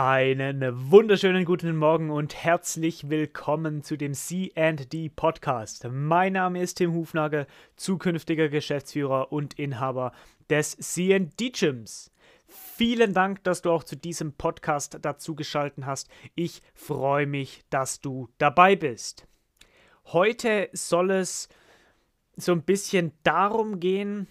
Einen 0.00 0.92
wunderschönen 0.92 1.44
guten 1.44 1.74
Morgen 1.76 2.10
und 2.12 2.32
herzlich 2.32 3.10
willkommen 3.10 3.82
zu 3.82 3.96
dem 3.96 4.14
CD 4.14 5.08
Podcast. 5.08 5.88
Mein 5.90 6.34
Name 6.34 6.62
ist 6.62 6.74
Tim 6.74 6.94
Hufnagel, 6.94 7.48
zukünftiger 7.74 8.48
Geschäftsführer 8.48 9.32
und 9.32 9.58
Inhaber 9.58 10.12
des 10.48 10.76
CD 10.76 11.50
Gyms. 11.50 12.12
Vielen 12.46 13.12
Dank, 13.12 13.42
dass 13.42 13.60
du 13.60 13.72
auch 13.72 13.82
zu 13.82 13.96
diesem 13.96 14.34
Podcast 14.34 14.98
dazu 15.02 15.34
geschalten 15.34 15.84
hast. 15.84 16.08
Ich 16.36 16.62
freue 16.74 17.26
mich, 17.26 17.64
dass 17.68 18.00
du 18.00 18.28
dabei 18.38 18.76
bist. 18.76 19.26
Heute 20.04 20.68
soll 20.74 21.10
es 21.10 21.48
so 22.36 22.52
ein 22.52 22.62
bisschen 22.62 23.10
darum 23.24 23.80
gehen, 23.80 24.28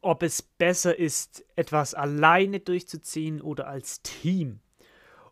ob 0.00 0.22
es 0.22 0.42
besser 0.42 0.98
ist, 0.98 1.44
etwas 1.56 1.94
alleine 1.94 2.60
durchzuziehen 2.60 3.40
oder 3.40 3.68
als 3.68 4.02
Team. 4.02 4.60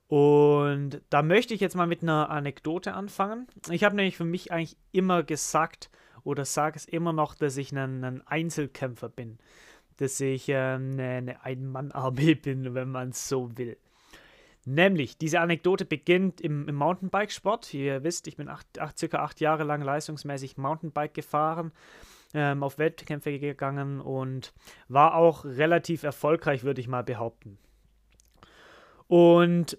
Und 0.06 1.00
da 1.10 1.22
möchte 1.22 1.54
ich 1.54 1.60
jetzt 1.60 1.76
mal 1.76 1.86
mit 1.86 2.02
einer 2.02 2.30
Anekdote 2.30 2.94
anfangen. 2.94 3.46
Ich 3.70 3.84
habe 3.84 3.96
nämlich 3.96 4.16
für 4.16 4.24
mich 4.24 4.52
eigentlich 4.52 4.76
immer 4.92 5.22
gesagt 5.22 5.90
oder 6.22 6.44
sage 6.44 6.76
es 6.76 6.84
immer 6.84 7.12
noch, 7.12 7.34
dass 7.34 7.56
ich 7.56 7.72
ein, 7.72 8.04
ein 8.04 8.26
Einzelkämpfer 8.26 9.08
bin. 9.08 9.38
Dass 9.96 10.20
ich 10.20 10.48
äh, 10.48 10.56
eine, 10.56 11.38
Ein-Mann-Armee 11.42 12.34
bin, 12.42 12.74
wenn 12.74 12.90
man 12.90 13.10
es 13.10 13.28
so 13.28 13.56
will. 13.56 13.76
Nämlich, 14.66 15.18
diese 15.18 15.40
Anekdote 15.40 15.84
beginnt 15.84 16.40
im, 16.40 16.68
im 16.68 16.74
Mountainbikesport. 16.74 17.72
Ihr 17.74 18.02
wisst, 18.02 18.26
ich 18.26 18.36
bin 18.36 18.48
acht, 18.48 18.78
acht, 18.78 18.98
circa 18.98 19.18
acht 19.18 19.40
Jahre 19.40 19.64
lang 19.64 19.82
leistungsmäßig 19.82 20.56
Mountainbike 20.56 21.12
gefahren 21.12 21.72
ähm, 22.34 22.62
auf 22.62 22.78
Wettkämpfe 22.78 23.38
gegangen 23.38 24.00
und 24.00 24.52
war 24.88 25.14
auch 25.14 25.44
relativ 25.44 26.02
erfolgreich, 26.02 26.64
würde 26.64 26.80
ich 26.80 26.88
mal 26.88 27.02
behaupten. 27.02 27.58
Und 29.06 29.78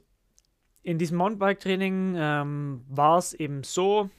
in 0.84 0.98
diesem 0.98 1.18
Mountainbike-Training 1.18 2.16
ähm, 2.18 2.86
war 2.88 3.18
es 3.18 3.34
eben 3.34 3.64
so, 3.64 4.10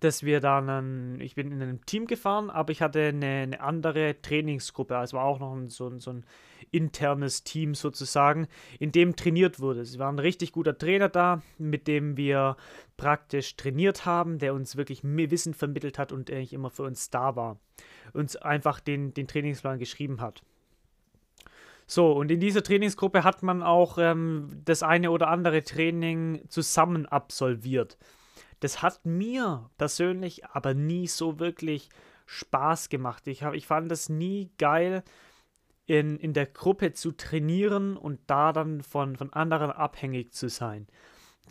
dass 0.00 0.22
wir 0.22 0.40
dann, 0.40 1.20
ich 1.20 1.34
bin 1.34 1.50
in 1.52 1.62
einem 1.62 1.84
Team 1.86 2.06
gefahren, 2.06 2.50
aber 2.50 2.72
ich 2.72 2.82
hatte 2.82 3.00
eine, 3.00 3.26
eine 3.26 3.60
andere 3.60 4.20
Trainingsgruppe. 4.20 4.96
Also 4.96 5.16
war 5.16 5.24
auch 5.24 5.38
noch 5.38 5.54
ein, 5.54 5.68
so, 5.68 5.88
ein, 5.88 5.98
so 5.98 6.12
ein 6.12 6.24
internes 6.70 7.44
Team 7.44 7.74
sozusagen, 7.74 8.48
in 8.78 8.92
dem 8.92 9.16
trainiert 9.16 9.60
wurde. 9.60 9.80
Es 9.80 9.98
war 9.98 10.10
ein 10.10 10.18
richtig 10.18 10.52
guter 10.52 10.76
Trainer 10.76 11.08
da, 11.08 11.42
mit 11.58 11.86
dem 11.88 12.16
wir 12.16 12.56
praktisch 12.96 13.56
trainiert 13.56 14.06
haben, 14.06 14.38
der 14.38 14.54
uns 14.54 14.76
wirklich 14.76 15.02
Wissen 15.02 15.54
vermittelt 15.54 15.98
hat 15.98 16.12
und 16.12 16.30
eigentlich 16.30 16.52
immer 16.52 16.70
für 16.70 16.82
uns 16.82 17.10
da 17.10 17.36
war. 17.36 17.58
Uns 18.12 18.36
einfach 18.36 18.80
den, 18.80 19.14
den 19.14 19.26
Trainingsplan 19.26 19.78
geschrieben 19.78 20.20
hat. 20.20 20.42
So, 21.86 22.12
und 22.12 22.32
in 22.32 22.40
dieser 22.40 22.64
Trainingsgruppe 22.64 23.22
hat 23.22 23.44
man 23.44 23.62
auch 23.62 23.96
ähm, 23.98 24.48
das 24.64 24.82
eine 24.82 25.12
oder 25.12 25.28
andere 25.28 25.62
Training 25.62 26.42
zusammen 26.48 27.06
absolviert. 27.06 27.96
Das 28.60 28.82
hat 28.82 29.04
mir 29.04 29.70
persönlich 29.76 30.46
aber 30.46 30.74
nie 30.74 31.06
so 31.06 31.38
wirklich 31.38 31.88
Spaß 32.26 32.88
gemacht. 32.88 33.26
Ich, 33.26 33.42
hab, 33.42 33.54
ich 33.54 33.66
fand 33.66 33.90
das 33.90 34.08
nie 34.08 34.50
geil, 34.58 35.02
in, 35.86 36.18
in 36.18 36.32
der 36.32 36.46
Gruppe 36.46 36.92
zu 36.92 37.12
trainieren 37.12 37.96
und 37.96 38.18
da 38.26 38.52
dann 38.52 38.82
von, 38.82 39.16
von 39.16 39.32
anderen 39.32 39.70
abhängig 39.70 40.32
zu 40.32 40.48
sein. 40.48 40.88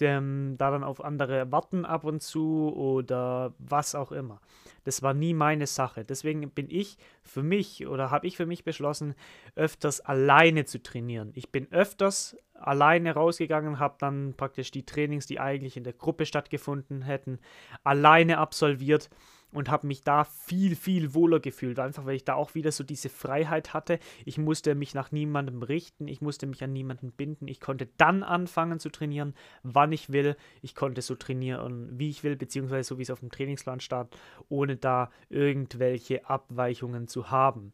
Ähm, 0.02 0.56
da 0.58 0.72
dann 0.72 0.84
auf 0.84 1.02
andere 1.02 1.50
warten 1.53 1.86
ab 1.86 2.03
und 2.03 2.22
zu 2.22 2.73
oder 2.75 3.53
was 3.59 3.95
auch 3.95 4.12
immer. 4.12 4.42
Das 4.84 5.02
war 5.02 5.14
nie 5.14 5.34
meine 5.34 5.67
Sache. 5.67 6.03
Deswegen 6.03 6.50
bin 6.50 6.69
ich 6.69 6.97
für 7.23 7.44
mich 7.44 7.88
oder 7.88 8.12
habe 8.12 8.28
ich 8.28 8.36
für 8.36 8.45
mich 8.45 8.66
beschlossen, 8.66 9.16
öfters 9.56 10.02
alleine 10.02 10.66
zu 10.66 10.84
trainieren. 10.84 11.31
Ich 11.34 11.50
bin 11.50 11.72
öfters 11.72 12.36
alleine 12.56 13.14
rausgegangen, 13.14 13.80
habe 13.80 13.95
dann 14.00 14.34
praktisch 14.36 14.72
die 14.72 14.86
Trainings, 14.86 15.28
die 15.28 15.39
eigentlich 15.39 15.78
in 15.78 15.84
der 15.84 15.94
Gruppe 15.94 16.25
stattgefunden 16.25 17.02
hätten, 17.02 17.39
alleine 17.84 18.38
absolviert 18.38 19.09
und 19.56 19.70
habe 19.70 19.88
mich 19.88 20.03
da 20.03 20.24
viel, 20.24 20.75
viel 20.75 21.13
wohler 21.13 21.40
gefühlt. 21.40 21.79
Einfach 21.79 22.06
weil 22.06 22.16
ich 22.16 22.25
da 22.25 22.34
auch 22.34 22.56
wieder 22.56 22.72
so 22.72 22.84
diese 22.84 23.09
Freiheit 23.09 23.74
hatte. 23.74 24.00
Ich 24.25 24.38
musste 24.38 24.75
mich 24.75 24.94
nach 24.94 25.12
niemandem 25.12 25.63
richten, 25.63 26.07
ich 26.07 26.22
musste 26.22 26.46
mich 26.46 26.63
an 26.63 26.74
niemanden 26.74 27.12
binden. 27.12 27.47
Ich 27.47 27.59
konnte 27.59 27.88
dann 27.97 28.24
anfangen 28.24 28.79
zu 28.79 28.90
trainieren, 28.90 29.34
wann 29.63 29.91
ich 29.91 30.12
will. 30.12 30.35
Ich 30.62 30.75
konnte 30.75 31.02
so 31.02 31.16
trainieren, 31.16 31.90
wie 31.97 32.09
ich 32.09 32.24
will, 32.24 32.35
beziehungsweise 32.35 32.88
so 32.88 32.97
wie 32.97 33.03
es 33.03 33.12
auf 33.12 33.22
dem 33.22 33.31
Trainingsplan 33.31 33.79
stand, 33.79 34.16
ohne 34.50 34.75
da 34.75 35.09
irgendwelche 35.29 36.29
Abweichungen 36.29 37.08
zu 37.08 37.31
haben. 37.31 37.74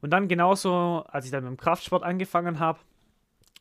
Und 0.00 0.10
dann 0.10 0.28
genauso, 0.28 1.04
als 1.08 1.26
ich 1.26 1.30
dann 1.30 1.44
mit 1.44 1.50
dem 1.50 1.56
Kraftsport 1.56 2.02
angefangen 2.02 2.58
habe, 2.58 2.80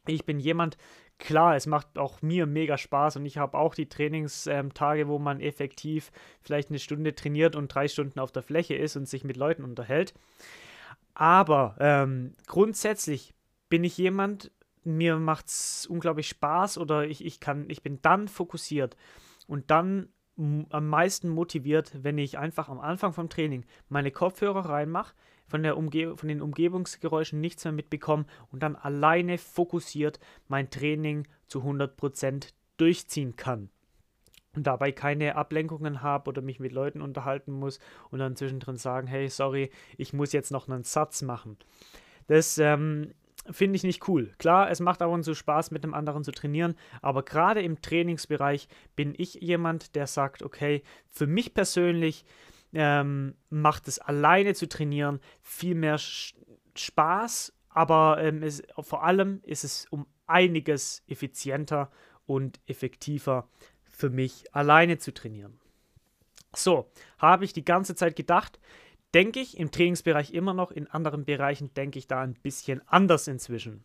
ich 0.07 0.25
bin 0.25 0.39
jemand, 0.39 0.77
klar, 1.17 1.55
es 1.55 1.67
macht 1.67 1.97
auch 1.97 2.21
mir 2.21 2.45
mega 2.45 2.77
Spaß 2.77 3.17
und 3.17 3.25
ich 3.25 3.37
habe 3.37 3.57
auch 3.57 3.75
die 3.75 3.89
Trainingstage, 3.89 5.07
wo 5.07 5.19
man 5.19 5.41
effektiv 5.41 6.11
vielleicht 6.41 6.69
eine 6.69 6.79
Stunde 6.79 7.13
trainiert 7.13 7.55
und 7.55 7.73
drei 7.73 7.87
Stunden 7.87 8.19
auf 8.19 8.31
der 8.31 8.43
Fläche 8.43 8.75
ist 8.75 8.95
und 8.95 9.07
sich 9.07 9.23
mit 9.23 9.37
Leuten 9.37 9.63
unterhält. 9.63 10.13
Aber 11.13 11.75
ähm, 11.79 12.33
grundsätzlich 12.47 13.33
bin 13.67 13.83
ich 13.83 13.97
jemand, 13.97 14.51
mir 14.83 15.17
macht 15.17 15.47
es 15.47 15.85
unglaublich 15.85 16.29
Spaß 16.29 16.77
oder 16.77 17.05
ich, 17.05 17.23
ich 17.23 17.39
kann, 17.39 17.69
ich 17.69 17.83
bin 17.83 18.01
dann 18.01 18.27
fokussiert 18.27 18.95
und 19.47 19.69
dann 19.69 20.09
am 20.69 20.87
meisten 20.87 21.27
motiviert, 21.27 21.91
wenn 22.01 22.17
ich 22.17 22.37
einfach 22.37 22.69
am 22.69 22.79
Anfang 22.79 23.11
vom 23.11 23.27
Training 23.27 23.65
meine 23.89 24.11
Kopfhörer 24.11 24.69
reinmache, 24.69 25.13
von, 25.49 25.63
der 25.63 25.77
Umge 25.77 26.15
von 26.15 26.29
den 26.29 26.41
Umgebungsgeräuschen 26.41 27.41
nichts 27.41 27.65
mehr 27.65 27.73
mitbekomme 27.73 28.25
und 28.51 28.63
dann 28.63 28.75
alleine 28.75 29.37
fokussiert 29.37 30.19
mein 30.47 30.69
Training 30.69 31.27
zu 31.47 31.61
100% 31.61 32.53
durchziehen 32.77 33.35
kann. 33.35 33.69
Und 34.55 34.65
dabei 34.65 34.91
keine 34.91 35.35
Ablenkungen 35.35 36.01
habe 36.01 36.29
oder 36.29 36.41
mich 36.41 36.59
mit 36.59 36.71
Leuten 36.71 37.01
unterhalten 37.01 37.51
muss 37.51 37.79
und 38.09 38.19
dann 38.19 38.35
zwischendrin 38.35 38.77
sagen, 38.77 39.07
hey, 39.07 39.29
sorry, 39.29 39.69
ich 39.97 40.13
muss 40.13 40.31
jetzt 40.31 40.51
noch 40.51 40.67
einen 40.67 40.83
Satz 40.83 41.21
machen. 41.21 41.57
Das 42.27 42.57
ähm, 42.57 43.13
finde 43.51 43.75
ich 43.75 43.83
nicht 43.83 44.07
cool. 44.07 44.33
Klar, 44.37 44.71
es 44.71 44.79
macht 44.79 45.01
ab 45.01 45.11
und 45.11 45.23
zu 45.23 45.35
Spaß, 45.35 45.71
mit 45.71 45.83
einem 45.83 45.93
anderen 45.93 46.23
zu 46.23 46.31
trainieren, 46.31 46.75
aber 47.01 47.23
gerade 47.23 47.61
im 47.61 47.81
Trainingsbereich 47.81 48.67
bin 48.95 49.13
ich 49.17 49.35
jemand, 49.35 49.95
der 49.95 50.07
sagt, 50.07 50.43
okay, 50.43 50.83
für 51.07 51.27
mich 51.27 51.53
persönlich 51.53 52.25
ähm, 52.73 53.35
macht 53.49 53.87
es 53.87 53.99
alleine 53.99 54.53
zu 54.53 54.67
trainieren 54.67 55.19
viel 55.41 55.75
mehr 55.75 55.97
Spaß, 56.75 57.53
aber 57.69 58.21
ähm, 58.21 58.43
es, 58.43 58.63
vor 58.79 59.03
allem 59.03 59.41
ist 59.43 59.63
es 59.63 59.85
um 59.89 60.05
einiges 60.27 61.03
effizienter 61.07 61.89
und 62.25 62.59
effektiver 62.67 63.49
für 63.83 64.09
mich 64.09 64.53
alleine 64.53 64.97
zu 64.97 65.13
trainieren. 65.13 65.59
So, 66.55 66.91
habe 67.17 67.45
ich 67.45 67.53
die 67.53 67.65
ganze 67.65 67.95
Zeit 67.95 68.15
gedacht, 68.15 68.59
denke 69.13 69.39
ich 69.39 69.57
im 69.57 69.71
Trainingsbereich 69.71 70.33
immer 70.33 70.53
noch, 70.53 70.71
in 70.71 70.87
anderen 70.87 71.25
Bereichen 71.25 71.73
denke 71.73 71.99
ich 71.99 72.07
da 72.07 72.21
ein 72.21 72.33
bisschen 72.33 72.81
anders 72.87 73.27
inzwischen. 73.27 73.83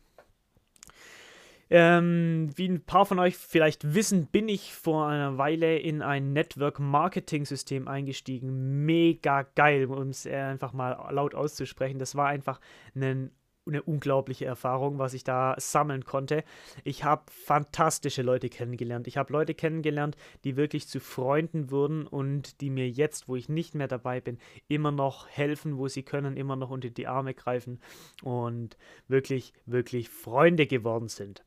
Ähm, 1.71 2.51
wie 2.57 2.69
ein 2.69 2.85
paar 2.85 3.07
von 3.07 3.19
euch 3.19 3.37
vielleicht 3.37 3.95
wissen, 3.95 4.27
bin 4.27 4.49
ich 4.49 4.75
vor 4.75 5.09
einer 5.09 5.39
Weile 5.39 5.79
in 5.79 6.03
ein 6.03 6.33
Network-Marketing-System 6.33 7.89
eingestiegen. 7.89 8.85
Mega 8.85 9.43
geil, 9.55 9.87
um 9.87 10.09
es 10.09 10.27
einfach 10.27 10.73
mal 10.73 11.13
laut 11.13 11.35
auszusprechen. 11.35 11.99
Das 11.99 12.15
war 12.15 12.29
einfach 12.29 12.61
ein 12.95 13.31
eine 13.67 13.83
unglaubliche 13.83 14.45
Erfahrung, 14.45 14.99
was 14.99 15.15
ich 15.15 15.25
da 15.25 15.55
sammeln 15.59 16.05
konnte. 16.05 16.45
Ich 16.85 17.05
habe 17.05 17.23
fantastische 17.31 18.23
Leute 18.23 18.49
kennengelernt. 18.49 19.07
Ich 19.07 19.17
habe 19.17 19.33
Leute 19.33 19.55
kennengelernt, 19.55 20.17
die 20.45 20.57
wirklich 20.57 20.87
zu 20.89 21.01
Freunden 21.01 21.71
wurden 21.71 22.07
und 22.07 22.61
die 22.61 22.71
mir 22.71 22.89
jetzt, 22.89 23.29
wo 23.29 23.37
ich 23.37 23.49
nicht 23.49 23.75
mehr 23.75 23.89
dabei 23.89 24.21
bin, 24.21 24.39
immer 24.69 24.93
noch 24.93 25.29
helfen, 25.29 25.79
wo 25.79 25.89
sie 25.89 26.03
können, 26.03 26.37
immer 26.37 26.57
noch 26.57 26.71
unter 26.71 26.91
die 26.91 27.07
Arme 27.07 27.35
greifen 27.35 27.81
und 28.23 28.77
wirklich, 29.09 29.53
wirklich 29.67 30.11
Freunde 30.11 30.67
geworden 30.67 31.09
sind. 31.09 31.45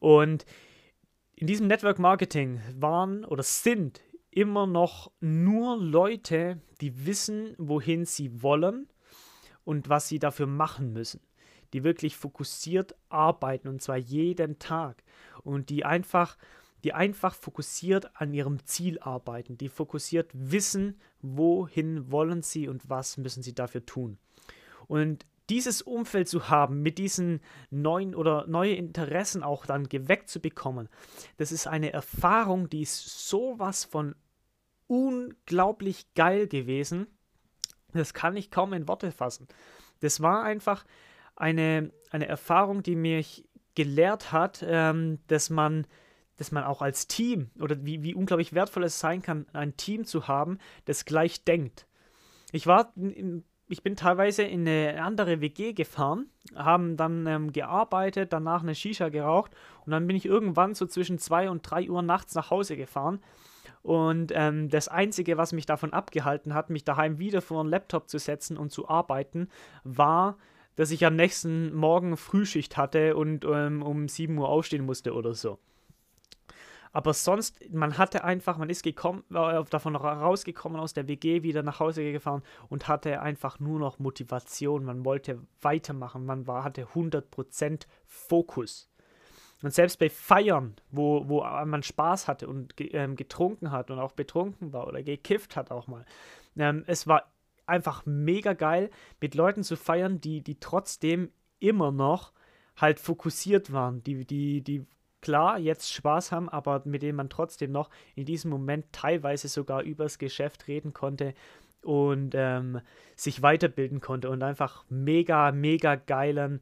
Und 0.00 0.44
in 1.34 1.46
diesem 1.46 1.66
Network 1.66 1.98
Marketing 1.98 2.60
waren 2.74 3.24
oder 3.24 3.42
sind 3.42 4.00
immer 4.30 4.66
noch 4.66 5.10
nur 5.20 5.76
Leute, 5.76 6.60
die 6.80 7.06
wissen, 7.06 7.54
wohin 7.58 8.04
sie 8.04 8.42
wollen 8.42 8.88
und 9.64 9.88
was 9.88 10.08
sie 10.08 10.18
dafür 10.18 10.46
machen 10.46 10.92
müssen. 10.92 11.20
Die 11.72 11.84
wirklich 11.84 12.16
fokussiert 12.16 12.94
arbeiten 13.08 13.68
und 13.68 13.82
zwar 13.82 13.96
jeden 13.96 14.58
Tag 14.58 15.02
und 15.42 15.70
die 15.70 15.84
einfach 15.84 16.36
die 16.84 16.92
einfach 16.92 17.34
fokussiert 17.34 18.14
an 18.14 18.32
ihrem 18.32 18.64
Ziel 18.64 19.00
arbeiten, 19.00 19.58
die 19.58 19.68
fokussiert 19.68 20.30
wissen, 20.32 21.00
wohin 21.20 22.12
wollen 22.12 22.42
sie 22.42 22.68
und 22.68 22.88
was 22.88 23.16
müssen 23.16 23.42
sie 23.42 23.56
dafür 23.56 23.84
tun. 23.84 24.18
Und 24.86 25.26
dieses 25.48 25.82
Umfeld 25.82 26.28
zu 26.28 26.48
haben, 26.48 26.82
mit 26.82 26.98
diesen 26.98 27.40
neuen 27.70 28.14
oder 28.14 28.46
neue 28.46 28.74
Interessen 28.74 29.42
auch 29.42 29.66
dann 29.66 29.88
geweckt 29.88 30.28
zu 30.28 30.40
bekommen, 30.40 30.88
das 31.36 31.52
ist 31.52 31.66
eine 31.66 31.92
Erfahrung, 31.92 32.68
die 32.68 32.82
ist 32.82 33.28
sowas 33.28 33.84
von 33.84 34.14
unglaublich 34.86 36.12
geil 36.14 36.46
gewesen. 36.46 37.06
Das 37.92 38.14
kann 38.14 38.36
ich 38.36 38.50
kaum 38.50 38.72
in 38.72 38.88
Worte 38.88 39.10
fassen. 39.10 39.48
Das 40.00 40.20
war 40.20 40.42
einfach 40.42 40.84
eine, 41.34 41.90
eine 42.10 42.26
Erfahrung, 42.26 42.82
die 42.82 42.96
mich 42.96 43.48
gelehrt 43.74 44.32
hat, 44.32 44.64
ähm, 44.66 45.18
dass 45.28 45.50
man 45.50 45.86
dass 46.38 46.52
man 46.52 46.64
auch 46.64 46.82
als 46.82 47.06
Team 47.06 47.50
oder 47.58 47.84
wie, 47.84 48.02
wie 48.02 48.14
unglaublich 48.14 48.52
wertvoll 48.52 48.84
es 48.84 49.00
sein 49.00 49.22
kann, 49.22 49.46
ein 49.54 49.76
Team 49.76 50.04
zu 50.04 50.28
haben, 50.28 50.58
das 50.84 51.06
gleich 51.06 51.44
denkt. 51.44 51.86
Ich 52.52 52.66
war 52.66 52.92
ich 53.68 53.82
bin 53.82 53.96
teilweise 53.96 54.42
in 54.44 54.66
eine 54.66 55.02
andere 55.02 55.40
WG 55.40 55.72
gefahren, 55.72 56.26
haben 56.54 56.96
dann 56.96 57.26
ähm, 57.26 57.52
gearbeitet, 57.52 58.32
danach 58.32 58.62
eine 58.62 58.74
Shisha 58.74 59.08
geraucht 59.08 59.52
und 59.84 59.92
dann 59.92 60.06
bin 60.06 60.16
ich 60.16 60.24
irgendwann 60.24 60.74
so 60.74 60.86
zwischen 60.86 61.18
2 61.18 61.50
und 61.50 61.62
3 61.62 61.90
Uhr 61.90 62.02
nachts 62.02 62.34
nach 62.34 62.50
Hause 62.50 62.76
gefahren. 62.76 63.20
Und 63.82 64.32
ähm, 64.34 64.68
das 64.68 64.88
Einzige, 64.88 65.36
was 65.36 65.52
mich 65.52 65.66
davon 65.66 65.92
abgehalten 65.92 66.54
hat, 66.54 66.70
mich 66.70 66.84
daheim 66.84 67.18
wieder 67.18 67.40
vor 67.40 67.60
einen 67.60 67.70
Laptop 67.70 68.08
zu 68.08 68.18
setzen 68.18 68.56
und 68.56 68.70
zu 68.70 68.88
arbeiten, 68.88 69.48
war, 69.84 70.38
dass 70.74 70.90
ich 70.90 71.06
am 71.06 71.16
nächsten 71.16 71.72
Morgen 71.74 72.16
Frühschicht 72.16 72.76
hatte 72.76 73.16
und 73.16 73.44
ähm, 73.44 73.82
um 73.82 74.08
7 74.08 74.36
Uhr 74.38 74.48
aufstehen 74.48 74.84
musste 74.84 75.14
oder 75.14 75.34
so. 75.34 75.58
Aber 76.96 77.12
sonst, 77.12 77.60
man 77.74 77.98
hatte 77.98 78.24
einfach, 78.24 78.56
man 78.56 78.70
ist 78.70 78.82
gekommen, 78.82 79.22
war 79.28 79.62
davon 79.64 79.96
rausgekommen 79.96 80.80
aus 80.80 80.94
der 80.94 81.06
WG, 81.06 81.42
wieder 81.42 81.62
nach 81.62 81.78
Hause 81.78 82.10
gefahren 82.10 82.42
und 82.70 82.88
hatte 82.88 83.20
einfach 83.20 83.60
nur 83.60 83.78
noch 83.78 83.98
Motivation. 83.98 84.82
Man 84.82 85.04
wollte 85.04 85.42
weitermachen, 85.60 86.24
man 86.24 86.46
war, 86.46 86.64
hatte 86.64 86.86
100% 86.94 87.82
Fokus. 88.06 88.88
Und 89.62 89.74
selbst 89.74 89.98
bei 89.98 90.08
Feiern, 90.08 90.74
wo, 90.90 91.28
wo 91.28 91.42
man 91.66 91.82
Spaß 91.82 92.28
hatte 92.28 92.48
und 92.48 92.72
ähm, 92.78 93.14
getrunken 93.14 93.72
hat 93.72 93.90
und 93.90 93.98
auch 93.98 94.12
betrunken 94.12 94.72
war 94.72 94.86
oder 94.86 95.02
gekifft 95.02 95.54
hat 95.54 95.70
auch 95.70 95.88
mal, 95.88 96.06
ähm, 96.56 96.82
es 96.86 97.06
war 97.06 97.30
einfach 97.66 98.06
mega 98.06 98.54
geil, 98.54 98.88
mit 99.20 99.34
Leuten 99.34 99.64
zu 99.64 99.76
feiern, 99.76 100.22
die, 100.22 100.40
die 100.40 100.60
trotzdem 100.60 101.30
immer 101.58 101.92
noch 101.92 102.32
halt 102.74 103.00
fokussiert 103.00 103.70
waren, 103.70 104.02
die, 104.02 104.24
die, 104.24 104.62
die 104.62 104.86
klar 105.26 105.58
jetzt 105.58 105.92
Spaß 105.92 106.30
haben, 106.30 106.48
aber 106.48 106.82
mit 106.84 107.02
denen 107.02 107.16
man 107.16 107.28
trotzdem 107.28 107.72
noch 107.72 107.90
in 108.14 108.24
diesem 108.24 108.48
Moment 108.48 108.86
teilweise 108.92 109.48
sogar 109.48 109.82
übers 109.82 110.18
Geschäft 110.18 110.68
reden 110.68 110.92
konnte 110.92 111.34
und 111.82 112.34
ähm, 112.36 112.80
sich 113.16 113.42
weiterbilden 113.42 114.00
konnte 114.00 114.30
und 114.30 114.44
einfach 114.44 114.84
mega, 114.88 115.50
mega 115.50 115.96
geilen, 115.96 116.60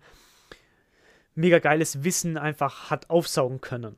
mega 1.35 1.59
geiles 1.59 2.05
Wissen 2.05 2.39
einfach 2.39 2.91
hat 2.91 3.11
aufsaugen 3.11 3.61
können. 3.61 3.97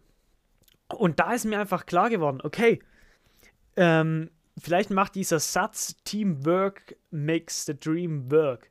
Und 0.89 1.21
da 1.21 1.33
ist 1.33 1.45
mir 1.45 1.61
einfach 1.61 1.87
klar 1.87 2.11
geworden, 2.11 2.41
okay, 2.43 2.81
ähm, 3.77 4.31
vielleicht 4.59 4.91
macht 4.91 5.15
dieser 5.15 5.39
Satz 5.39 5.97
Teamwork 6.03 6.97
makes 7.11 7.67
the 7.67 7.79
dream 7.79 8.33
work 8.33 8.71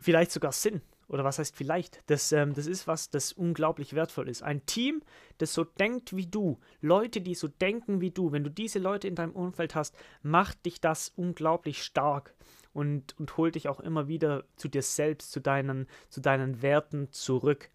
vielleicht 0.00 0.32
sogar 0.32 0.52
Sinn. 0.52 0.80
Oder 1.10 1.24
was 1.24 1.40
heißt 1.40 1.56
vielleicht? 1.56 2.02
Das, 2.06 2.30
ähm, 2.30 2.54
das 2.54 2.66
ist 2.66 2.86
was, 2.86 3.10
das 3.10 3.32
unglaublich 3.32 3.94
wertvoll 3.94 4.28
ist. 4.28 4.42
Ein 4.42 4.64
Team, 4.64 5.02
das 5.38 5.52
so 5.52 5.64
denkt 5.64 6.14
wie 6.14 6.26
du, 6.26 6.60
Leute, 6.80 7.20
die 7.20 7.34
so 7.34 7.48
denken 7.48 8.00
wie 8.00 8.12
du, 8.12 8.30
wenn 8.30 8.44
du 8.44 8.50
diese 8.50 8.78
Leute 8.78 9.08
in 9.08 9.16
deinem 9.16 9.32
Umfeld 9.32 9.74
hast, 9.74 9.96
macht 10.22 10.64
dich 10.64 10.80
das 10.80 11.12
unglaublich 11.16 11.82
stark 11.82 12.32
und, 12.72 13.18
und 13.18 13.36
holt 13.36 13.56
dich 13.56 13.66
auch 13.66 13.80
immer 13.80 14.06
wieder 14.06 14.44
zu 14.54 14.68
dir 14.68 14.82
selbst, 14.82 15.32
zu 15.32 15.40
deinen, 15.40 15.88
zu 16.10 16.20
deinen 16.20 16.62
Werten 16.62 17.10
zurück. 17.10 17.70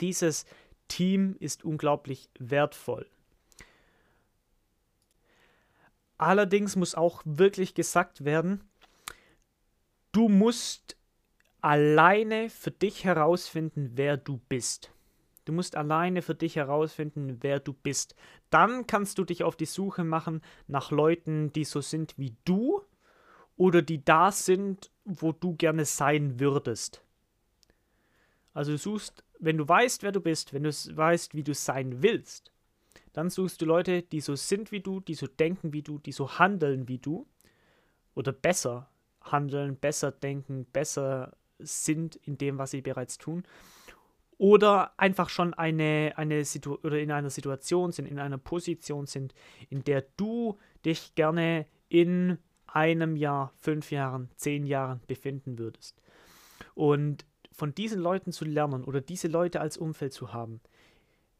Dieses 0.00 0.46
Team 0.88 1.36
ist 1.38 1.64
unglaublich 1.64 2.28
wertvoll. 2.40 3.06
Allerdings 6.18 6.74
muss 6.74 6.96
auch 6.96 7.22
wirklich 7.24 7.74
gesagt 7.74 8.24
werden, 8.24 8.64
du 10.10 10.28
musst 10.28 10.96
alleine 11.66 12.48
für 12.48 12.70
dich 12.70 13.02
herausfinden, 13.02 13.90
wer 13.94 14.16
du 14.16 14.38
bist. 14.48 14.92
Du 15.46 15.52
musst 15.52 15.74
alleine 15.74 16.22
für 16.22 16.36
dich 16.36 16.54
herausfinden, 16.54 17.38
wer 17.40 17.58
du 17.58 17.72
bist. 17.72 18.14
Dann 18.50 18.86
kannst 18.86 19.18
du 19.18 19.24
dich 19.24 19.42
auf 19.42 19.56
die 19.56 19.66
Suche 19.66 20.04
machen 20.04 20.42
nach 20.68 20.92
Leuten, 20.92 21.52
die 21.52 21.64
so 21.64 21.80
sind 21.80 22.16
wie 22.18 22.36
du 22.44 22.82
oder 23.56 23.82
die 23.82 24.04
da 24.04 24.30
sind, 24.30 24.92
wo 25.04 25.32
du 25.32 25.56
gerne 25.56 25.86
sein 25.86 26.38
würdest. 26.38 27.02
Also 28.54 28.70
du 28.70 28.78
suchst, 28.78 29.24
wenn 29.40 29.58
du 29.58 29.68
weißt, 29.68 30.04
wer 30.04 30.12
du 30.12 30.20
bist, 30.20 30.52
wenn 30.52 30.62
du 30.62 30.70
weißt, 30.70 31.34
wie 31.34 31.42
du 31.42 31.52
sein 31.52 32.00
willst, 32.00 32.52
dann 33.12 33.28
suchst 33.28 33.60
du 33.60 33.66
Leute, 33.66 34.02
die 34.02 34.20
so 34.20 34.36
sind 34.36 34.70
wie 34.70 34.80
du, 34.80 35.00
die 35.00 35.14
so 35.14 35.26
denken 35.26 35.72
wie 35.72 35.82
du, 35.82 35.98
die 35.98 36.12
so 36.12 36.38
handeln 36.38 36.86
wie 36.86 36.98
du 36.98 37.26
oder 38.14 38.30
besser 38.30 38.88
handeln, 39.20 39.76
besser 39.76 40.12
denken, 40.12 40.64
besser 40.66 41.36
sind 41.58 42.16
in 42.16 42.38
dem, 42.38 42.58
was 42.58 42.70
sie 42.70 42.82
bereits 42.82 43.18
tun. 43.18 43.44
Oder 44.38 44.92
einfach 44.98 45.30
schon 45.30 45.54
eine, 45.54 46.12
eine 46.16 46.44
Situ 46.44 46.74
oder 46.82 46.98
in 46.98 47.10
einer 47.10 47.30
Situation 47.30 47.92
sind, 47.92 48.06
in 48.06 48.18
einer 48.18 48.38
Position 48.38 49.06
sind, 49.06 49.34
in 49.70 49.82
der 49.84 50.04
du 50.16 50.58
dich 50.84 51.14
gerne 51.14 51.66
in 51.88 52.38
einem 52.66 53.16
Jahr, 53.16 53.52
fünf 53.56 53.90
Jahren, 53.90 54.30
zehn 54.36 54.66
Jahren 54.66 55.00
befinden 55.06 55.58
würdest. 55.58 56.02
Und 56.74 57.24
von 57.52 57.74
diesen 57.74 58.00
Leuten 58.00 58.32
zu 58.32 58.44
lernen 58.44 58.84
oder 58.84 59.00
diese 59.00 59.28
Leute 59.28 59.62
als 59.62 59.78
Umfeld 59.78 60.12
zu 60.12 60.34
haben, 60.34 60.60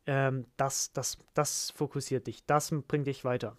ähm, 0.07 0.47
das, 0.57 0.93
das, 0.93 1.19
das 1.35 1.71
fokussiert 1.73 2.27
dich, 2.27 2.47
das 2.47 2.75
bringt 2.89 3.07
dich 3.07 3.25
weiter. 3.25 3.57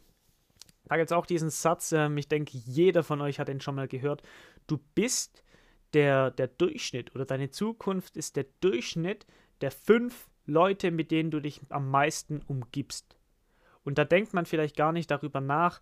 Da 0.86 0.96
gibt 0.96 1.12
es 1.12 1.16
auch 1.16 1.26
diesen 1.26 1.50
Satz, 1.52 1.92
ähm, 1.92 2.18
ich 2.18 2.28
denke, 2.28 2.58
jeder 2.58 3.04
von 3.04 3.22
euch 3.22 3.40
hat 3.40 3.50
den 3.50 3.62
schon 3.62 3.76
mal 3.76 3.88
gehört. 3.88 4.24
Du 4.66 4.80
bist 4.96 5.44
der, 5.94 6.32
der 6.32 6.48
Durchschnitt 6.48 7.14
oder 7.16 7.26
deine 7.26 7.50
Zukunft 7.50 8.18
ist 8.18 8.36
der 8.36 8.46
Durchschnitt 8.62 9.26
der 9.62 9.72
fünf 9.72 10.28
Leute, 10.46 10.92
mit 10.92 11.12
denen 11.12 11.32
du 11.32 11.40
dich 11.40 11.62
am 11.70 11.90
meisten 11.90 12.42
umgibst. 12.48 13.18
Und 13.84 13.98
da 13.98 14.06
denkt 14.06 14.34
man 14.34 14.46
vielleicht 14.46 14.76
gar 14.76 14.92
nicht 14.92 15.10
darüber 15.12 15.42
nach, 15.42 15.82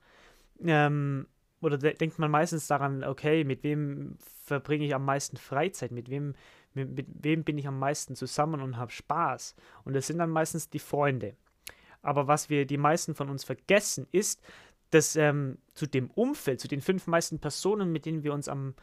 ähm, 0.63 1.27
oder 1.61 1.77
de 1.77 1.93
denkt 1.93 2.19
man 2.19 2.29
meistens 2.29 2.67
daran, 2.67 3.03
okay, 3.03 3.43
mit 3.43 3.63
wem 3.63 4.17
verbringe 4.43 4.85
ich 4.85 4.93
am 4.93 5.05
meisten 5.05 5.37
Freizeit, 5.37 5.91
mit 5.91 6.09
wem, 6.09 6.35
mit, 6.73 6.95
mit 6.95 7.07
wem 7.21 7.43
bin 7.43 7.57
ich 7.57 7.67
am 7.67 7.79
meisten 7.79 8.15
zusammen 8.15 8.61
und 8.61 8.77
habe 8.77 8.91
Spaß. 8.91 9.55
Und 9.83 9.93
das 9.93 10.07
sind 10.07 10.19
dann 10.19 10.29
meistens 10.29 10.69
die 10.69 10.79
Freunde. 10.79 11.35
Aber 12.01 12.27
was 12.27 12.49
wir 12.49 12.67
die 12.67 12.77
meisten 12.77 13.15
von 13.15 13.29
uns 13.29 13.43
vergessen, 13.43 14.07
ist, 14.11 14.43
dass 14.91 15.15
ähm, 15.15 15.57
zu 15.73 15.87
dem 15.87 16.11
Umfeld, 16.11 16.59
zu 16.59 16.67
den 16.67 16.81
fünf 16.81 17.07
meisten 17.07 17.39
Personen, 17.39 17.91
mit 17.91 18.05
denen 18.05 18.23
wir 18.23 18.33
uns 18.33 18.47
am 18.47 18.75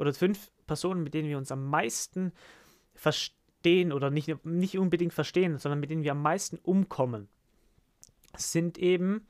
oder 0.00 0.14
fünf 0.14 0.50
Personen, 0.66 1.02
mit 1.02 1.12
denen 1.12 1.28
wir 1.28 1.36
uns 1.36 1.52
am 1.52 1.66
meisten 1.68 2.32
verstehen 2.94 3.92
oder 3.92 4.10
nicht, 4.10 4.44
nicht 4.44 4.78
unbedingt 4.78 5.12
verstehen, 5.12 5.58
sondern 5.58 5.78
mit 5.78 5.90
denen 5.90 6.02
wir 6.02 6.12
am 6.12 6.22
meisten 6.22 6.58
umkommen, 6.62 7.28
sind 8.36 8.78
eben 8.78 9.26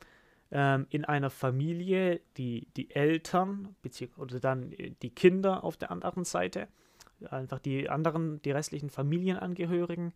ähm, 0.53 0.87
in 0.91 1.05
einer 1.05 1.31
Familie 1.31 2.21
die, 2.37 2.69
die 2.77 2.91
Eltern 2.95 3.75
oder 4.17 4.39
dann 4.39 4.73
die 5.03 5.11
Kinder 5.11 5.65
auf 5.65 5.77
der 5.77 5.91
anderen 5.91 6.25
Seite, 6.25 6.69
einfach 7.29 7.59
die 7.59 7.89
anderen, 7.91 8.41
die 8.43 8.53
restlichen 8.53 8.91
Familienangehörigen 8.91 10.13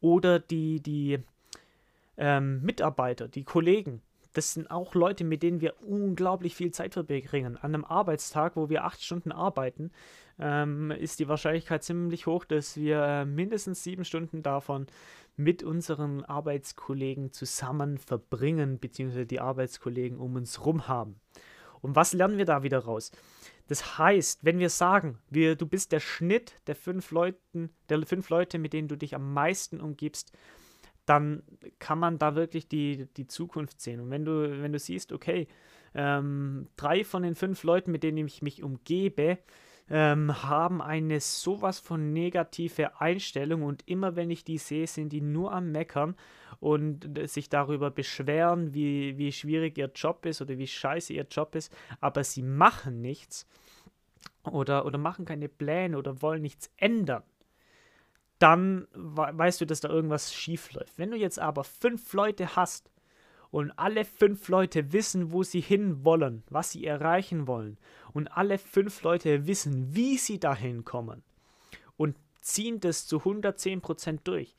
oder 0.00 0.38
die, 0.38 0.80
die 0.80 1.18
ähm, 2.16 2.62
Mitarbeiter, 2.62 3.26
die 3.26 3.44
Kollegen, 3.44 4.00
das 4.32 4.54
sind 4.54 4.70
auch 4.70 4.94
Leute, 4.94 5.24
mit 5.24 5.42
denen 5.42 5.60
wir 5.60 5.80
unglaublich 5.82 6.54
viel 6.54 6.70
Zeit 6.70 6.94
verbringen. 6.94 7.56
An 7.56 7.74
einem 7.74 7.84
Arbeitstag, 7.84 8.56
wo 8.56 8.68
wir 8.68 8.84
acht 8.84 9.02
Stunden 9.02 9.32
arbeiten, 9.32 9.90
ähm, 10.38 10.90
ist 10.90 11.18
die 11.18 11.28
Wahrscheinlichkeit 11.28 11.82
ziemlich 11.82 12.26
hoch, 12.26 12.44
dass 12.44 12.76
wir 12.76 13.02
äh, 13.02 13.24
mindestens 13.24 13.82
sieben 13.82 14.04
Stunden 14.04 14.42
davon 14.42 14.86
mit 15.36 15.62
unseren 15.62 16.24
Arbeitskollegen 16.24 17.32
zusammen 17.32 17.98
verbringen, 17.98 18.78
beziehungsweise 18.78 19.26
die 19.26 19.40
Arbeitskollegen 19.40 20.18
um 20.18 20.36
uns 20.36 20.64
rum 20.64 20.88
haben. 20.88 21.20
Und 21.80 21.96
was 21.96 22.12
lernen 22.12 22.38
wir 22.38 22.44
da 22.44 22.62
wieder 22.62 22.80
raus? 22.80 23.12
Das 23.68 23.98
heißt, 23.98 24.44
wenn 24.44 24.58
wir 24.58 24.70
sagen, 24.70 25.18
wir, 25.30 25.54
du 25.54 25.66
bist 25.66 25.92
der 25.92 26.00
Schnitt 26.00 26.54
der 26.66 26.74
fünf, 26.74 27.10
Leuten, 27.10 27.70
der 27.88 28.04
fünf 28.04 28.30
Leute, 28.30 28.58
mit 28.58 28.72
denen 28.72 28.88
du 28.88 28.96
dich 28.96 29.14
am 29.14 29.32
meisten 29.32 29.80
umgibst, 29.80 30.32
dann 31.08 31.42
kann 31.78 31.98
man 31.98 32.18
da 32.18 32.34
wirklich 32.34 32.68
die, 32.68 33.06
die 33.16 33.26
Zukunft 33.26 33.80
sehen. 33.80 34.00
Und 34.00 34.10
wenn 34.10 34.24
du, 34.24 34.62
wenn 34.62 34.72
du 34.72 34.78
siehst, 34.78 35.12
okay, 35.12 35.48
ähm, 35.94 36.68
drei 36.76 37.04
von 37.04 37.22
den 37.22 37.34
fünf 37.34 37.62
Leuten, 37.62 37.92
mit 37.92 38.02
denen 38.02 38.26
ich 38.26 38.42
mich 38.42 38.62
umgebe, 38.62 39.38
ähm, 39.90 40.42
haben 40.42 40.82
eine 40.82 41.20
sowas 41.20 41.78
von 41.78 42.12
negative 42.12 43.00
Einstellung 43.00 43.62
und 43.62 43.82
immer 43.86 44.16
wenn 44.16 44.30
ich 44.30 44.44
die 44.44 44.58
sehe, 44.58 44.86
sind 44.86 45.12
die 45.14 45.22
nur 45.22 45.52
am 45.52 45.72
Meckern 45.72 46.14
und 46.60 47.08
sich 47.28 47.48
darüber 47.48 47.90
beschweren, 47.90 48.74
wie, 48.74 49.16
wie 49.16 49.32
schwierig 49.32 49.78
ihr 49.78 49.90
Job 49.94 50.26
ist 50.26 50.42
oder 50.42 50.58
wie 50.58 50.66
scheiße 50.66 51.14
ihr 51.14 51.26
Job 51.30 51.54
ist, 51.54 51.74
aber 52.00 52.22
sie 52.22 52.42
machen 52.42 53.00
nichts 53.00 53.46
oder, 54.44 54.84
oder 54.84 54.98
machen 54.98 55.24
keine 55.24 55.48
Pläne 55.48 55.96
oder 55.96 56.20
wollen 56.20 56.42
nichts 56.42 56.70
ändern 56.76 57.22
dann 58.38 58.86
weißt 58.92 59.60
du, 59.60 59.66
dass 59.66 59.80
da 59.80 59.88
irgendwas 59.88 60.34
schief 60.34 60.72
läuft. 60.72 60.98
Wenn 60.98 61.10
du 61.10 61.16
jetzt 61.16 61.38
aber 61.38 61.64
fünf 61.64 62.12
Leute 62.12 62.56
hast 62.56 62.90
und 63.50 63.72
alle 63.72 64.04
fünf 64.04 64.48
Leute 64.48 64.92
wissen, 64.92 65.32
wo 65.32 65.42
sie 65.42 65.60
hin 65.60 66.04
wollen, 66.04 66.44
was 66.48 66.70
sie 66.70 66.86
erreichen 66.86 67.46
wollen, 67.46 67.78
und 68.12 68.28
alle 68.28 68.58
fünf 68.58 69.02
Leute 69.02 69.46
wissen, 69.46 69.94
wie 69.94 70.18
sie 70.18 70.38
dahin 70.38 70.84
kommen, 70.84 71.22
und 71.96 72.16
ziehen 72.40 72.80
das 72.80 73.06
zu 73.06 73.18
110% 73.18 74.20
durch, 74.24 74.54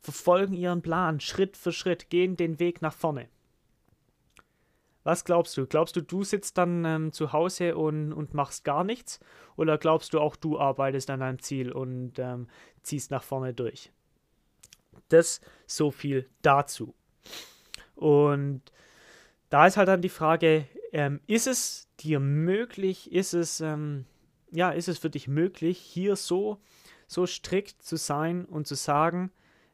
verfolgen 0.00 0.54
ihren 0.54 0.82
Plan 0.82 1.20
Schritt 1.20 1.56
für 1.56 1.72
Schritt, 1.72 2.10
gehen 2.10 2.36
den 2.36 2.58
Weg 2.58 2.82
nach 2.82 2.94
vorne. 2.94 3.28
Was 5.04 5.24
glaubst 5.24 5.56
du? 5.56 5.66
Glaubst 5.66 5.96
du, 5.96 6.00
du 6.00 6.22
sitzt 6.22 6.58
dann 6.58 6.84
ähm, 6.84 7.12
zu 7.12 7.32
Hause 7.32 7.76
und, 7.76 8.12
und 8.12 8.34
machst 8.34 8.64
gar 8.64 8.84
nichts? 8.84 9.20
Oder 9.56 9.78
glaubst 9.78 10.14
du 10.14 10.20
auch, 10.20 10.36
du 10.36 10.58
arbeitest 10.58 11.10
an 11.10 11.20
deinem 11.20 11.40
Ziel 11.40 11.72
und 11.72 12.18
ähm, 12.18 12.48
ziehst 12.82 13.10
nach 13.10 13.22
vorne 13.22 13.52
durch? 13.52 13.90
Das 15.08 15.40
so 15.66 15.90
viel 15.90 16.28
dazu. 16.42 16.94
Und 17.94 18.62
da 19.50 19.66
ist 19.66 19.76
halt 19.76 19.88
dann 19.88 20.02
die 20.02 20.08
Frage, 20.08 20.66
ähm, 20.92 21.20
ist 21.26 21.46
es 21.46 21.88
dir 22.00 22.20
möglich, 22.20 23.12
ist 23.12 23.34
es, 23.34 23.60
ähm, 23.60 24.06
ja, 24.50 24.70
ist 24.70 24.88
es 24.88 24.98
für 24.98 25.10
dich 25.10 25.28
möglich, 25.28 25.78
hier 25.78 26.16
so, 26.16 26.58
so 27.06 27.26
strikt 27.26 27.82
zu 27.82 27.96
sein 27.96 28.44
und 28.44 28.66
zu 28.66 28.74
sagen, 28.74 29.30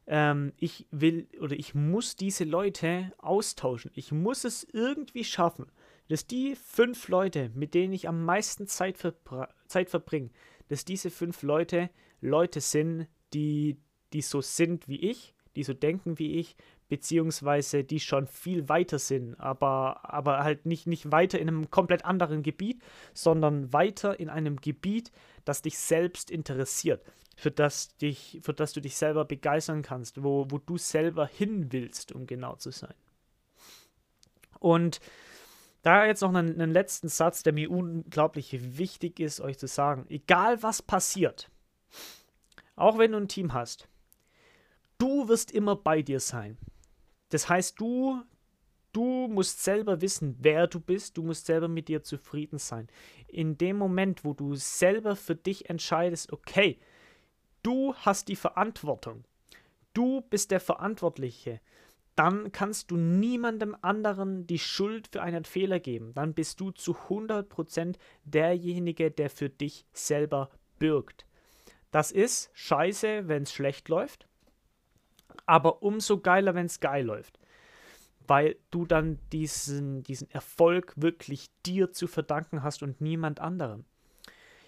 ähm, 0.09 0.53
ich 0.57 0.87
will 0.91 1.27
oder 1.39 1.55
ich 1.55 1.75
muss 1.75 2.15
diese 2.15 2.43
Leute 2.43 3.13
austauschen. 3.19 3.91
Ich 3.93 4.11
muss 4.11 4.43
es 4.43 4.67
irgendwie 4.73 5.23
schaffen, 5.23 5.67
dass 6.09 6.25
die 6.25 6.55
fünf 6.55 7.07
Leute, 7.07 7.51
mit 7.53 7.75
denen 7.75 7.93
ich 7.93 8.09
am 8.09 8.25
meisten 8.25 8.67
Zeit, 8.67 8.97
verbr 8.97 9.49
Zeit 9.67 9.89
verbringe, 9.89 10.31
dass 10.67 10.83
diese 10.83 11.11
fünf 11.11 11.43
Leute 11.43 11.91
Leute 12.21 12.59
sind, 12.59 13.07
die, 13.33 13.77
die 14.11 14.21
so 14.21 14.41
sind 14.41 14.87
wie 14.87 14.99
ich, 14.99 15.35
die 15.55 15.63
so 15.63 15.73
denken 15.73 16.17
wie 16.17 16.39
ich, 16.39 16.55
beziehungsweise 16.89 17.83
die 17.83 17.99
schon 17.99 18.25
viel 18.25 18.67
weiter 18.67 18.97
sind, 18.97 19.35
aber, 19.39 20.11
aber 20.11 20.39
halt 20.39 20.65
nicht, 20.65 20.87
nicht 20.87 21.11
weiter 21.11 21.37
in 21.37 21.47
einem 21.47 21.69
komplett 21.69 22.03
anderen 22.03 22.41
Gebiet, 22.41 22.81
sondern 23.13 23.71
weiter 23.71 24.19
in 24.19 24.29
einem 24.29 24.59
Gebiet, 24.59 25.11
das 25.45 25.61
dich 25.61 25.77
selbst 25.77 26.31
interessiert 26.31 27.03
für 27.39 27.51
das, 27.51 27.95
dich, 27.97 28.39
für 28.41 28.53
das 28.53 28.73
du 28.73 28.81
dich 28.81 28.97
selber 28.97 29.23
begeistern 29.23 29.81
kannst, 29.81 30.23
wo, 30.23 30.45
wo 30.49 30.57
du 30.57 30.77
selber 30.77 31.25
hin 31.25 31.71
willst, 31.71 32.11
um 32.11 32.27
genau 32.27 32.55
zu 32.55 32.71
sein. 32.71 32.93
Und 34.59 34.99
da 35.81 36.05
jetzt 36.05 36.21
noch 36.21 36.33
einen, 36.33 36.59
einen 36.59 36.73
letzten 36.73 37.07
Satz, 37.07 37.41
der 37.41 37.53
mir 37.53 37.71
unglaublich 37.71 38.77
wichtig 38.77 39.21
ist, 39.21 39.39
euch 39.39 39.57
zu 39.57 39.67
sagen. 39.67 40.05
Egal 40.09 40.61
was 40.61 40.81
passiert, 40.81 41.49
auch 42.75 42.97
wenn 42.97 43.13
du 43.13 43.17
ein 43.17 43.29
Team 43.29 43.53
hast, 43.53 43.87
du 44.97 45.29
wirst 45.29 45.51
immer 45.51 45.77
bei 45.77 46.01
dir 46.01 46.19
sein. 46.19 46.57
Das 47.29 47.47
heißt, 47.47 47.79
du, 47.79 48.21
du 48.91 49.29
musst 49.29 49.63
selber 49.63 50.01
wissen, 50.01 50.35
wer 50.39 50.67
du 50.67 50.81
bist, 50.81 51.15
du 51.15 51.23
musst 51.23 51.45
selber 51.45 51.69
mit 51.69 51.87
dir 51.87 52.03
zufrieden 52.03 52.59
sein. 52.59 52.89
In 53.27 53.57
dem 53.57 53.77
Moment, 53.77 54.25
wo 54.25 54.33
du 54.33 54.55
selber 54.55 55.15
für 55.15 55.35
dich 55.35 55.69
entscheidest, 55.69 56.33
okay, 56.33 56.77
Du 57.63 57.93
hast 57.95 58.27
die 58.27 58.35
Verantwortung. 58.35 59.25
Du 59.93 60.21
bist 60.21 60.51
der 60.51 60.59
Verantwortliche. 60.59 61.59
Dann 62.15 62.51
kannst 62.51 62.91
du 62.91 62.97
niemandem 62.97 63.77
anderen 63.81 64.45
die 64.45 64.59
Schuld 64.59 65.07
für 65.07 65.21
einen 65.21 65.45
Fehler 65.45 65.79
geben. 65.79 66.13
Dann 66.13 66.33
bist 66.33 66.59
du 66.59 66.71
zu 66.71 66.93
100% 66.93 67.95
derjenige, 68.25 69.09
der 69.09 69.29
für 69.29 69.49
dich 69.49 69.85
selber 69.93 70.49
bürgt. 70.79 71.25
Das 71.91 72.11
ist 72.11 72.49
scheiße, 72.53 73.27
wenn 73.27 73.43
es 73.43 73.53
schlecht 73.53 73.89
läuft, 73.89 74.27
aber 75.45 75.81
umso 75.81 76.19
geiler, 76.19 76.55
wenn 76.55 76.67
es 76.67 76.79
geil 76.79 77.05
läuft. 77.05 77.39
Weil 78.27 78.57
du 78.69 78.85
dann 78.85 79.17
diesen, 79.31 80.03
diesen 80.03 80.29
Erfolg 80.29 80.93
wirklich 80.97 81.49
dir 81.65 81.91
zu 81.91 82.07
verdanken 82.07 82.63
hast 82.63 82.83
und 82.83 83.01
niemand 83.01 83.39
anderem. 83.39 83.85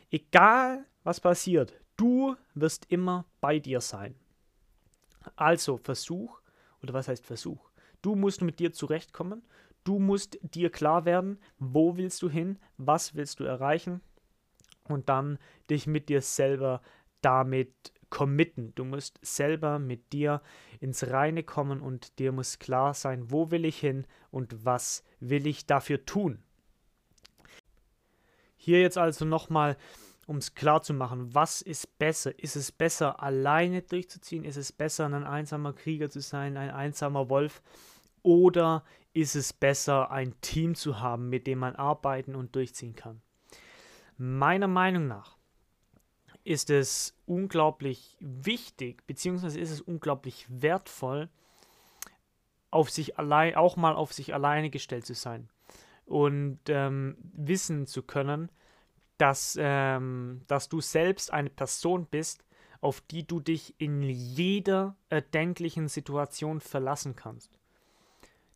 Egal, 0.10 0.86
was 1.04 1.20
passiert, 1.20 1.81
Du 2.02 2.36
wirst 2.56 2.88
immer 2.90 3.26
bei 3.42 3.60
dir 3.60 3.80
sein. 3.80 4.16
Also 5.36 5.78
Versuch, 5.78 6.42
oder 6.82 6.96
was 6.96 7.08
heißt 7.08 7.28
Versuch? 7.28 7.70
Du 8.02 8.16
musst 8.16 8.42
mit 8.42 8.58
dir 8.58 8.74
zurechtkommen. 8.74 9.44
Du 9.84 10.00
musst 10.00 10.40
dir 10.42 10.72
klar 10.72 11.06
werden, 11.06 11.38
wo 11.60 11.98
willst 11.98 12.24
du 12.24 12.28
hin, 12.28 12.58
was 12.78 13.14
willst 13.14 13.40
du 13.40 13.44
erreichen 13.44 14.02
und 14.86 15.10
dann 15.10 15.38
dich 15.70 15.86
mit 15.86 16.10
dir 16.10 16.24
selber 16.24 16.82
damit 17.22 17.94
committen. 18.10 18.74
Du 18.74 18.84
musst 18.84 19.20
selber 19.22 19.78
mit 19.78 20.12
dir 20.12 20.42
ins 20.80 21.08
Reine 21.08 21.44
kommen 21.44 21.82
und 21.82 22.18
dir 22.18 22.32
muss 22.32 22.58
klar 22.58 22.96
sein, 22.96 23.30
wo 23.30 23.52
will 23.52 23.64
ich 23.64 23.80
hin 23.80 24.08
und 24.32 24.66
was 24.66 25.04
will 25.20 25.46
ich 25.46 25.68
dafür 25.68 26.04
tun. 26.04 26.42
Hier 28.58 28.82
jetzt 28.82 28.98
also 28.98 29.24
nochmal 29.24 29.78
um 30.32 30.38
es 30.38 30.56
klar 30.56 30.82
zu 30.82 30.94
machen, 30.94 31.36
was 31.36 31.62
ist 31.62 32.00
besser? 32.00 32.40
Ist 32.40 32.56
es 32.56 32.72
besser, 32.72 33.22
alleine 33.22 33.82
durchzuziehen? 33.82 34.46
Ist 34.46 34.56
es 34.56 34.72
besser, 34.72 35.06
ein 35.06 35.26
einsamer 35.26 35.74
Krieger 35.74 36.10
zu 36.10 36.22
sein, 36.22 36.56
ein 36.56 36.70
einsamer 36.70 37.28
Wolf? 37.28 37.62
Oder 38.24 38.86
ist 39.12 39.36
es 39.36 39.52
besser, 39.52 40.10
ein 40.10 40.40
Team 40.40 40.74
zu 40.74 41.02
haben, 41.02 41.28
mit 41.28 41.48
dem 41.48 41.60
man 41.60 41.76
arbeiten 41.76 42.36
und 42.36 42.56
durchziehen 42.56 42.96
kann? 42.96 43.22
Meiner 44.18 44.70
Meinung 44.70 45.06
nach 45.06 45.36
ist 46.46 46.70
es 46.70 47.14
unglaublich 47.26 48.16
wichtig, 48.22 49.06
beziehungsweise 49.08 49.60
ist 49.60 49.72
es 49.72 49.82
unglaublich 49.82 50.46
wertvoll, 50.48 51.28
auf 52.70 52.90
sich 52.90 53.20
allein, 53.20 53.56
auch 53.56 53.76
mal 53.76 53.96
auf 53.96 54.14
sich 54.14 54.34
alleine 54.34 54.70
gestellt 54.70 55.06
zu 55.06 55.14
sein 55.14 55.50
und 56.06 56.60
ähm, 56.70 57.18
wissen 57.34 57.86
zu 57.86 58.02
können, 58.02 58.50
dass, 59.22 59.56
ähm, 59.62 60.42
dass 60.48 60.68
du 60.68 60.82
selbst 60.82 61.32
eine 61.32 61.52
Person 61.52 62.08
bist, 62.08 62.44
auf 62.80 63.02
die 63.02 63.28
du 63.28 63.40
dich 63.40 63.76
in 63.78 64.02
jeder 64.02 64.96
erdenklichen 65.10 65.88
Situation 65.88 66.60
verlassen 66.60 67.16
kannst. 67.16 67.60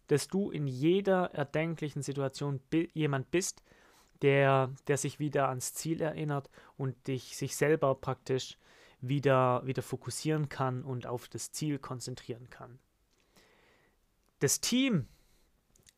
Dass 0.07 0.27
du 0.27 0.49
in 0.49 0.65
jeder 0.65 1.31
erdenklichen 1.35 2.01
Situation 2.01 2.59
bi 2.71 2.89
jemand 2.95 3.29
bist, 3.29 3.61
der, 4.23 4.73
der 4.87 4.97
sich 4.97 5.19
wieder 5.19 5.49
ans 5.49 5.75
Ziel 5.75 6.01
erinnert 6.01 6.49
und 6.77 6.95
dich 7.05 7.37
sich 7.37 7.55
selber 7.55 7.93
praktisch 7.93 8.57
wieder, 9.01 9.61
wieder 9.67 9.83
fokussieren 9.83 10.49
kann 10.49 10.83
und 10.83 11.05
auf 11.05 11.27
das 11.27 11.51
Ziel 11.51 11.77
konzentrieren 11.77 12.49
kann. 12.49 12.79
Das 14.39 14.61
Team 14.61 15.07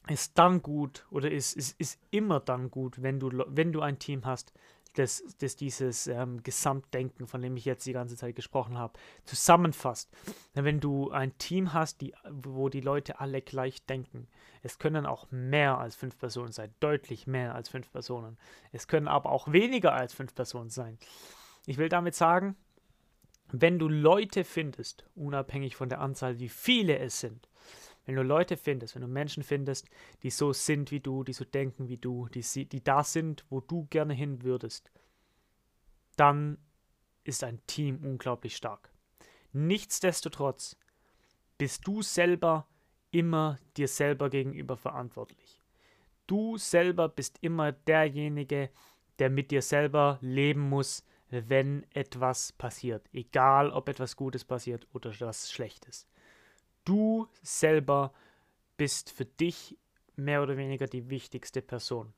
ist 0.10 0.38
dann 0.38 0.62
gut 0.62 1.06
oder 1.10 1.32
ist, 1.32 1.56
ist, 1.56 1.80
ist 1.80 2.00
immer 2.12 2.40
dann 2.40 2.72
gut, 2.72 3.02
wenn 3.02 3.20
du, 3.20 3.32
wenn 3.48 3.72
du 3.72 3.82
ein 3.82 4.00
Team 4.00 4.26
hast, 4.26 4.54
das, 4.98 5.24
das 5.40 5.56
dieses 5.56 6.08
ähm, 6.08 6.42
Gesamtdenken, 6.44 7.28
von 7.28 7.42
dem 7.42 7.56
ich 7.56 7.66
jetzt 7.66 7.86
die 7.86 7.94
ganze 7.94 8.16
Zeit 8.16 8.36
gesprochen 8.36 8.78
habe, 8.78 8.98
zusammenfasst. 9.26 10.10
Wenn 10.54 10.80
du 10.80 11.12
ein 11.12 11.38
Team 11.38 11.74
hast, 11.74 12.02
die, 12.02 12.14
wo 12.30 12.70
die 12.70 12.82
Leute 12.82 13.20
alle 13.20 13.42
gleich 13.42 13.86
denken, 13.86 14.28
es 14.64 14.80
können 14.80 15.06
auch 15.06 15.28
mehr 15.30 15.78
als 15.78 15.96
fünf 15.96 16.18
Personen 16.18 16.52
sein, 16.52 16.74
deutlich 16.80 17.28
mehr 17.28 17.54
als 17.54 17.70
fünf 17.70 17.92
Personen. 17.92 18.38
Es 18.72 18.88
können 18.88 19.08
aber 19.08 19.32
auch 19.32 19.52
weniger 19.52 19.94
als 19.94 20.14
fünf 20.14 20.34
Personen 20.34 20.70
sein. 20.70 20.98
Ich 21.66 21.78
will 21.78 21.90
damit 21.90 22.16
sagen, 22.16 22.56
wenn 23.52 23.80
du 23.80 23.88
Leute 23.88 24.44
findest, 24.44 25.06
unabhängig 25.16 25.76
von 25.76 25.90
der 25.90 26.02
Anzahl, 26.02 26.40
wie 26.40 26.50
viele 26.50 26.98
es 27.00 27.20
sind, 27.20 27.47
wenn 28.08 28.16
du 28.16 28.24
Leute 28.24 28.56
findest, 28.56 28.96
wenn 28.96 29.02
du 29.02 29.08
Menschen 29.10 29.44
findest, 29.44 29.86
die 30.24 30.30
so 30.30 30.54
sind 30.54 30.92
wie 30.92 31.02
du, 31.02 31.26
die 31.26 31.34
so 31.34 31.44
denken 31.44 31.90
wie 31.90 31.98
du, 31.98 32.30
die, 32.30 32.66
die 32.66 32.84
da 32.84 33.04
sind, 33.04 33.46
wo 33.50 33.60
du 33.60 33.86
gerne 33.90 34.14
hin 34.14 34.44
würdest, 34.44 34.90
dann 36.16 36.58
ist 37.26 37.44
ein 37.44 37.60
Team 37.68 38.00
unglaublich 38.04 38.56
stark. 38.56 38.94
Nichtsdestotrotz 39.52 40.78
bist 41.58 41.86
du 41.86 42.02
selber 42.02 42.66
immer 43.12 43.60
dir 43.76 43.90
selber 43.90 44.30
gegenüber 44.30 44.78
verantwortlich. 44.78 45.62
Du 46.28 46.58
selber 46.58 47.10
bist 47.10 47.38
immer 47.42 47.74
derjenige, 47.74 48.70
der 49.20 49.30
mit 49.30 49.52
dir 49.52 49.62
selber 49.62 50.18
leben 50.22 50.62
muss, 50.62 51.04
wenn 51.30 51.86
etwas 51.92 52.54
passiert. 52.54 53.06
Egal, 53.12 53.70
ob 53.70 53.90
etwas 53.90 54.16
Gutes 54.16 54.46
passiert 54.46 54.88
oder 54.94 55.10
etwas 55.10 55.52
Schlechtes 55.52 56.08
du 56.88 57.28
selber 57.42 58.14
bist 58.78 59.12
für 59.12 59.26
dich 59.26 59.78
mehr 60.16 60.42
oder 60.42 60.56
weniger 60.58 60.86
die 60.88 61.10
wichtigste 61.10 61.62
Person. 61.62 62.14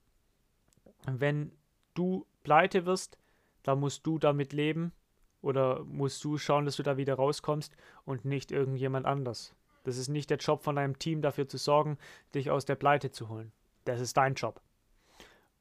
Wenn 1.05 1.51
du 1.95 2.25
pleite 2.43 2.85
wirst, 2.85 3.17
dann 3.63 3.79
musst 3.79 4.05
du 4.05 4.19
damit 4.19 4.53
leben 4.53 4.93
oder 5.41 5.83
musst 5.85 6.23
du 6.23 6.37
schauen, 6.37 6.65
dass 6.65 6.75
du 6.75 6.83
da 6.83 6.97
wieder 6.97 7.15
rauskommst 7.15 7.75
und 8.05 8.25
nicht 8.25 8.51
irgendjemand 8.51 9.05
anders. 9.05 9.55
Das 9.83 9.97
ist 9.97 10.09
nicht 10.09 10.29
der 10.29 10.37
Job 10.37 10.61
von 10.61 10.75
deinem 10.75 10.99
Team, 10.99 11.21
dafür 11.21 11.47
zu 11.47 11.57
sorgen, 11.57 11.97
dich 12.35 12.51
aus 12.51 12.65
der 12.65 12.75
Pleite 12.75 13.11
zu 13.11 13.29
holen. 13.29 13.51
Das 13.85 13.99
ist 14.01 14.17
dein 14.17 14.35
Job. 14.35 14.61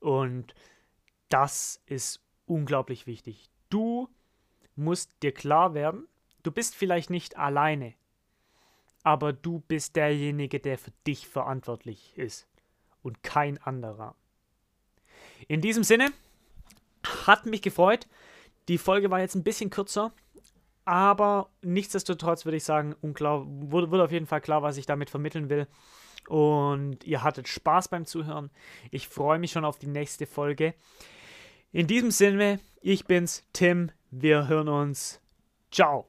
Und 0.01 0.55
das 1.29 1.81
ist 1.87 2.23
unglaublich 2.47 3.07
wichtig. 3.07 3.49
Du 3.71 4.09
musst 4.77 5.23
dir 5.23 5.33
klar 5.33 5.75
werden, 5.75 6.07
du 6.43 6.51
bist 6.51 6.75
vielleicht 6.75 7.11
nicht 7.11 7.37
alleine 7.37 7.95
aber 9.03 9.33
du 9.33 9.61
bist 9.61 9.97
derjenige, 9.97 10.61
der 10.61 10.79
für 10.79 10.93
dich 11.07 11.29
verantwortlich 11.29 12.17
ist 12.17 12.47
und 13.03 13.23
kein 13.23 13.59
anderer. 13.59 14.15
In 15.47 15.61
diesem 15.61 15.85
Sinne, 15.85 16.13
hat 17.27 17.47
mich 17.47 17.63
gefreut. 17.63 18.07
Die 18.69 18.79
Folge 18.79 19.11
war 19.11 19.21
jetzt 19.21 19.35
ein 19.35 19.45
bisschen 19.45 19.71
kürzer, 19.71 20.13
aber 20.85 21.51
nichtsdestotrotz 21.63 22.45
würde 22.45 22.57
ich 22.57 22.65
sagen, 22.65 22.95
unklar, 23.01 23.45
wurde, 23.47 23.91
wurde 23.91 24.05
auf 24.05 24.13
jeden 24.13 24.27
Fall 24.27 24.41
klar, 24.41 24.63
was 24.63 24.77
ich 24.77 24.87
damit 24.87 25.11
vermitteln 25.11 25.49
will. 25.49 25.67
Und 26.29 27.05
ihr 27.05 27.23
hattet 27.23 27.49
Spaß 27.49 27.89
beim 27.89 28.05
Zuhören. 28.05 28.51
Ich 28.91 29.09
freue 29.09 29.39
mich 29.39 29.53
schon 29.53 29.65
auf 29.65 29.79
die 29.79 29.87
nächste 29.87 30.27
Folge. 30.27 30.75
In 31.73 31.87
diesem 31.87 32.11
Sinne, 32.11 32.61
ich 32.81 33.07
bin's, 33.07 33.45
Tim. 33.53 33.91
Wir 34.11 34.49
hören 34.49 34.69
uns. 34.69 35.21
Ciao. 35.71 36.07